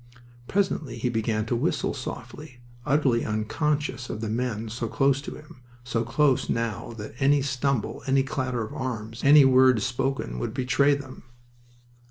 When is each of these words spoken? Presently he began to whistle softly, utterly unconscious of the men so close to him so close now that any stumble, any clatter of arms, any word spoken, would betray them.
Presently 0.47 0.97
he 0.97 1.09
began 1.09 1.45
to 1.45 1.55
whistle 1.55 1.93
softly, 1.93 2.57
utterly 2.87 3.23
unconscious 3.23 4.09
of 4.09 4.19
the 4.19 4.29
men 4.31 4.67
so 4.67 4.87
close 4.87 5.21
to 5.21 5.35
him 5.35 5.61
so 5.83 6.03
close 6.03 6.49
now 6.49 6.93
that 6.93 7.13
any 7.19 7.43
stumble, 7.43 8.01
any 8.07 8.23
clatter 8.23 8.63
of 8.63 8.73
arms, 8.73 9.23
any 9.23 9.45
word 9.45 9.79
spoken, 9.83 10.39
would 10.39 10.55
betray 10.55 10.95
them. 10.95 11.25